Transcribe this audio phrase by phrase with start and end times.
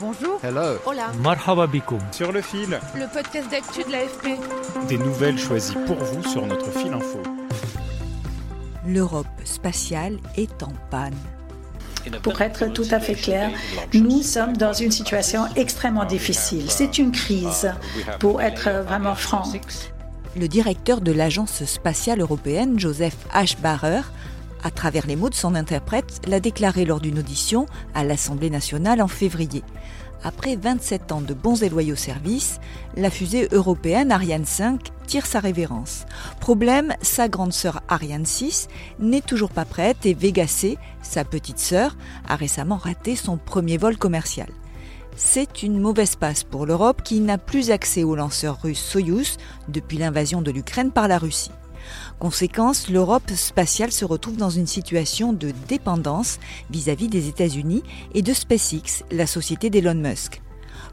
[0.00, 0.40] Bonjour.
[0.42, 0.78] Hello.
[0.86, 1.12] Hola.
[1.22, 1.68] Marhaba
[2.10, 2.80] Sur le fil.
[2.94, 4.88] Le podcast d'actu de l'AFP.
[4.88, 7.20] Des nouvelles choisies pour vous sur notre fil info.
[8.86, 11.14] L'Europe spatiale est en panne.
[12.22, 13.50] Pour être tout à fait clair,
[13.92, 16.70] nous sommes dans une situation extrêmement difficile.
[16.70, 17.70] C'est une crise,
[18.18, 19.42] pour être vraiment franc.
[20.34, 24.00] Le directeur de l'Agence spatiale européenne, Joseph Aschbacher,
[24.62, 29.02] à travers les mots de son interprète, l'a déclaré lors d'une audition à l'Assemblée nationale
[29.02, 29.62] en février.
[30.22, 32.60] Après 27 ans de bons et loyaux services,
[32.96, 36.04] la fusée européenne Ariane 5 tire sa révérence.
[36.40, 40.46] Problème, sa grande sœur Ariane 6 n'est toujours pas prête et Vega
[41.02, 41.96] sa petite sœur,
[42.28, 44.48] a récemment raté son premier vol commercial.
[45.16, 49.98] C'est une mauvaise passe pour l'Europe qui n'a plus accès au lanceur russe Soyuz depuis
[49.98, 51.50] l'invasion de l'Ukraine par la Russie.
[52.18, 56.38] Conséquence, l'Europe spatiale se retrouve dans une situation de dépendance
[56.70, 57.82] vis-à-vis des États-Unis
[58.14, 60.42] et de SpaceX, la société d'Elon Musk.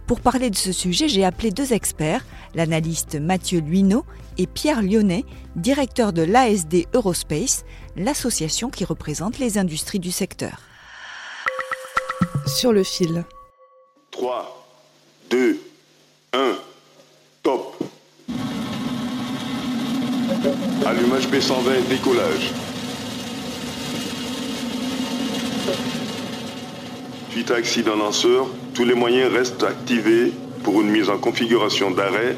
[0.08, 4.06] Pour parler de ce sujet, j'ai appelé deux experts, l'analyste Mathieu Luineau
[4.38, 5.26] et Pierre Lyonnais,
[5.58, 7.66] directeur de l'ASD Eurospace,
[7.98, 10.62] l'association qui représente les industries du secteur.
[12.46, 13.26] Sur le fil.
[14.12, 14.68] 3,
[15.30, 15.60] 2,
[16.34, 16.56] 1,
[20.86, 22.54] Allumage B120, décollage.
[27.32, 30.32] Suite à accident lanceur, tous les moyens restent activés
[30.64, 32.38] pour une mise en configuration d'arrêt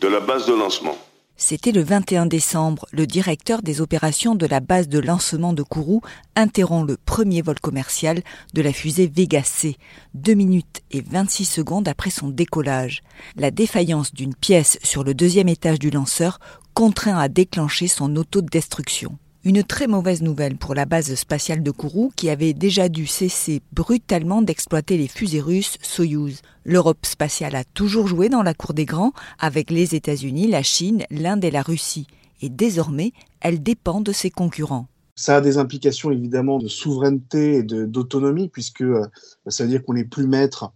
[0.00, 0.96] de la base de lancement.
[1.40, 2.86] C'était le 21 décembre.
[2.90, 6.00] Le directeur des opérations de la base de lancement de Kourou
[6.34, 8.22] interrompt le premier vol commercial
[8.54, 9.76] de la fusée Vega C,
[10.14, 13.02] 2 minutes et 26 secondes après son décollage.
[13.36, 16.40] La défaillance d'une pièce sur le deuxième étage du lanceur
[16.78, 19.18] contraint à déclencher son autodestruction.
[19.42, 23.62] Une très mauvaise nouvelle pour la base spatiale de Kourou qui avait déjà dû cesser
[23.72, 26.40] brutalement d'exploiter les fusées russes Soyouz.
[26.64, 31.02] L'Europe spatiale a toujours joué dans la cour des grands avec les États-Unis, la Chine,
[31.10, 32.06] l'Inde et la Russie.
[32.42, 33.10] Et désormais,
[33.40, 34.86] elle dépend de ses concurrents.
[35.16, 39.04] Ça a des implications évidemment de souveraineté et d'autonomie puisque euh,
[39.48, 40.70] ça veut dire qu'on n'est plus maître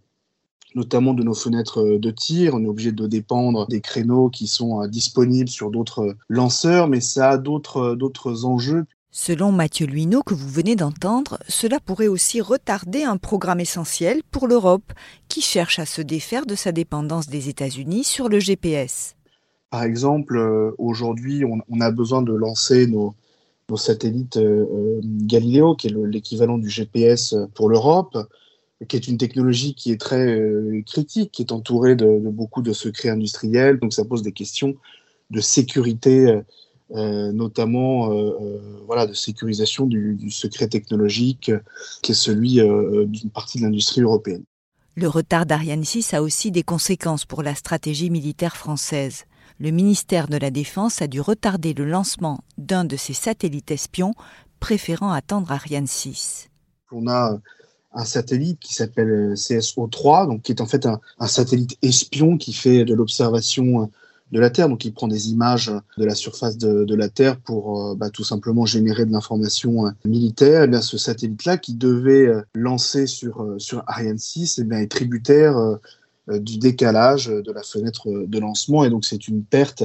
[0.75, 2.53] notamment de nos fenêtres euh, de tir.
[2.55, 6.87] On est obligé de dépendre des créneaux qui sont euh, disponibles sur d'autres euh, lanceurs,
[6.87, 8.85] mais ça a d'autres d'autres enjeux.
[9.11, 14.47] Selon Mathieu Luineau, que vous venez d'entendre, cela pourrait aussi retarder un programme essentiel pour
[14.47, 14.91] l'Europe,
[15.27, 19.15] qui cherche à se défaire de sa dépendance des États-Unis sur le GPS.
[19.69, 23.13] Par exemple, aujourd'hui, on, a besoin de lancer nos,
[23.69, 24.39] nos satellites
[25.03, 28.17] Galileo, qui est l'équivalent du GPS pour l'Europe
[28.87, 32.73] qui est une technologie qui est très euh, critique, qui est entourée de, beaucoup de
[32.73, 33.79] secrets industriels.
[33.79, 34.75] Donc ça pose des questions
[35.29, 36.41] de sécurité, euh,
[36.91, 38.09] euh, notamment
[38.85, 41.51] voilà, de sécurisation du, du, secret technologique,
[42.01, 42.59] qui est celui
[43.07, 44.43] d'une partie de l'industrie européenne.
[44.95, 49.23] Le retard d'Ariane 6 a aussi des conséquences pour la stratégie militaire française.
[49.59, 54.13] Le ministère de la Défense a dû retarder le lancement d'un de ses satellites espions,
[54.59, 56.49] préférant attendre Ariane 6.
[56.91, 57.39] On a
[57.93, 62.53] un satellite qui s'appelle euh, CSO3, donc qui est en fait un, satellite espion qui
[62.53, 63.85] fait de l'observation euh,
[64.31, 67.91] de la Terre, donc il prend des images de la surface de, la Terre pour
[67.91, 70.63] euh, bah, tout simplement générer de l'information militaire.
[70.63, 74.91] Eh bien, ce satellite-là, qui devait lancer sur, sur Ariane 6, et eh bien, est
[74.91, 75.55] tributaire
[76.27, 79.83] du décalage de la fenêtre de lancement, et donc c'est une perte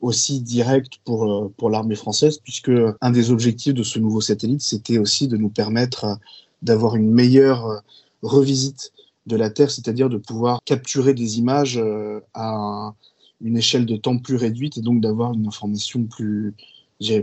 [0.00, 4.98] aussi directe pour, pour l'armée française, puisque un des objectifs de ce nouveau satellite, c'était
[4.98, 6.20] aussi de nous permettre
[6.62, 7.78] d'avoir une meilleure euh,
[8.22, 8.92] revisite
[9.26, 12.94] de la Terre, c'est-à-dire de pouvoir capturer des images euh, à
[13.40, 16.54] une échelle de temps plus réduite et donc d'avoir une information plus,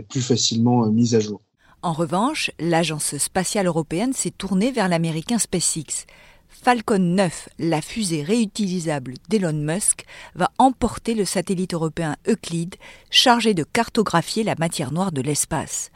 [0.08, 1.40] plus facilement euh, mise à jour.
[1.82, 6.06] En revanche, l'agence spatiale européenne s'est tournée vers l'américain SpaceX.
[6.48, 10.04] Falcon 9, la fusée réutilisable d'Elon Musk,
[10.34, 12.74] va emporter le satellite européen Euclid,
[13.10, 15.92] chargé de cartographier la matière noire de l'espace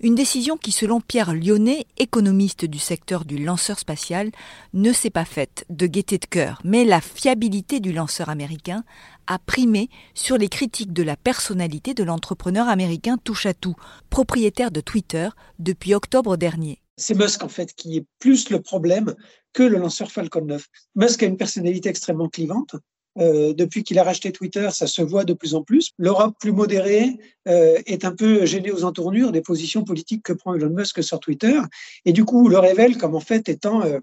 [0.00, 4.30] Une décision qui, selon Pierre Lyonnais, économiste du secteur du lanceur spatial,
[4.74, 8.84] ne s'est pas faite de gaieté de cœur, mais la fiabilité du lanceur américain
[9.26, 13.74] a primé sur les critiques de la personnalité de l'entrepreneur américain touche à tout,
[14.10, 16.82] propriétaire de Twitter depuis octobre dernier.
[16.98, 19.14] C'est Musk en fait qui est plus le problème
[19.54, 20.66] que le lanceur Falcon 9.
[20.94, 22.76] Musk a une personnalité extrêmement clivante.
[23.18, 25.92] Euh, depuis qu'il a racheté Twitter, ça se voit de plus en plus.
[25.98, 27.18] L'Europe plus modérée
[27.48, 31.20] euh, est un peu gênée aux entournures des positions politiques que prend Elon Musk sur
[31.20, 31.58] Twitter,
[32.04, 34.00] et du coup le révèle comme en fait étant euh,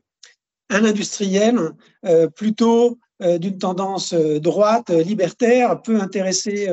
[0.70, 1.72] un industriel
[2.36, 6.68] plutôt d'une tendance droite, libertaire, peu intéressé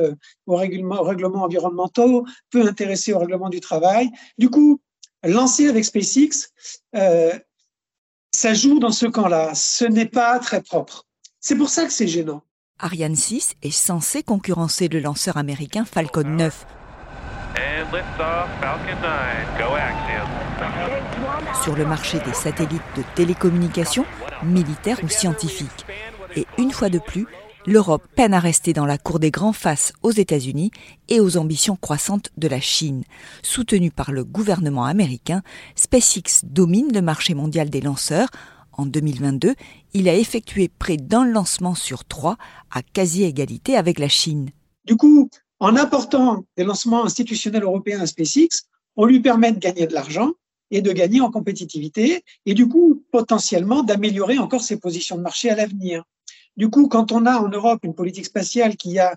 [0.47, 4.09] aux règlements, règlements environnementaux, peu intéressé au règlement du travail.
[4.39, 4.81] Du coup,
[5.23, 6.49] lancé avec SpaceX,
[6.93, 9.53] ça joue dans ce camp-là.
[9.53, 11.05] Ce n'est pas très propre.
[11.43, 12.43] C'est pour ça que c'est gênant.
[12.77, 16.67] Ariane 6 est censé concurrencer le lanceur américain Falcon 9.
[21.63, 24.05] Sur le marché des satellites de télécommunications,
[24.43, 25.87] militaires ou scientifiques.
[26.35, 27.25] Et une fois de plus,
[27.65, 30.69] l'Europe peine à rester dans la cour des grands face aux États-Unis
[31.09, 33.03] et aux ambitions croissantes de la Chine.
[33.41, 35.41] Soutenu par le gouvernement américain,
[35.75, 38.29] SpaceX domine le marché mondial des lanceurs
[38.73, 39.55] en 2022,
[39.93, 42.37] il a effectué près d'un lancement sur trois
[42.71, 44.49] à quasi-égalité avec la Chine.
[44.85, 45.29] Du coup,
[45.59, 50.31] en apportant des lancements institutionnels européens à SpaceX, on lui permet de gagner de l'argent
[50.71, 55.49] et de gagner en compétitivité et du coup potentiellement d'améliorer encore ses positions de marché
[55.49, 56.03] à l'avenir.
[56.57, 59.15] Du coup, quand on a en Europe une politique spatiale qui a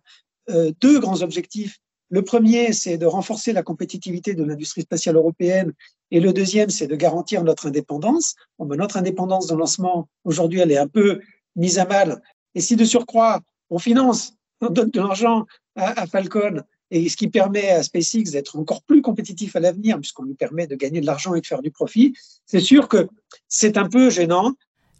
[0.50, 1.78] euh, deux grands objectifs,
[2.10, 5.72] le premier, c'est de renforcer la compétitivité de l'industrie spatiale européenne
[6.10, 8.34] et le deuxième, c'est de garantir notre indépendance.
[8.58, 11.20] Bon, ben, notre indépendance de lancement, aujourd'hui, elle est un peu
[11.56, 12.22] mise à mal.
[12.54, 13.40] Et si de surcroît,
[13.70, 15.46] on finance, on donne de l'argent
[15.76, 20.24] à, Falcon, et ce qui permet à SpaceX d'être encore plus compétitif à l'avenir, puisqu'on
[20.24, 22.14] lui permet de gagner de l'argent et de faire du profit,
[22.46, 23.08] c'est sûr que
[23.48, 24.52] c'est un peu gênant.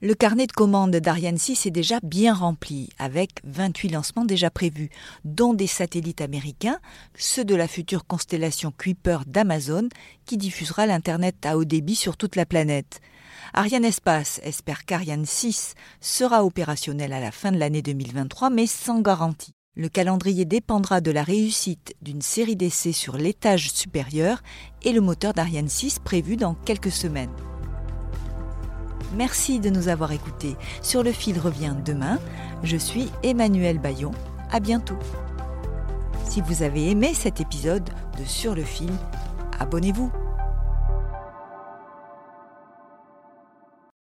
[0.05, 4.91] Le carnet de commandes d'Ariane 6 est déjà bien rempli, avec 28 lancements déjà prévus,
[5.25, 6.79] dont des satellites américains,
[7.17, 9.89] ceux de la future constellation Kuiper d'Amazon,
[10.27, 13.01] qui diffusera l'Internet à haut débit sur toute la planète.
[13.55, 15.73] Ariane Espace espère qu'Ariane 6
[16.03, 19.55] sera opérationnel à la fin de l'année 2023, mais sans garantie.
[19.75, 24.43] Le calendrier dépendra de la réussite d'une série d'essais sur l'étage supérieur
[24.83, 27.33] et le moteur d'Ariane 6 prévu dans quelques semaines.
[29.17, 30.57] Merci de nous avoir écoutés.
[30.83, 32.19] Sur le fil revient demain.
[32.63, 34.13] Je suis Emmanuel Bayon.
[34.51, 34.99] À bientôt.
[36.25, 37.89] Si vous avez aimé cet épisode
[38.19, 38.91] de Sur le fil,
[39.59, 40.24] abonnez-vous.